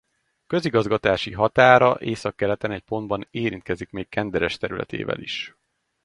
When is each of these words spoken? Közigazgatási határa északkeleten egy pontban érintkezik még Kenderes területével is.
Közigazgatási 0.47 1.31
határa 1.31 1.97
északkeleten 1.99 2.71
egy 2.71 2.81
pontban 2.81 3.27
érintkezik 3.31 3.89
még 3.89 4.09
Kenderes 4.09 4.57
területével 4.57 5.19
is. 5.19 5.55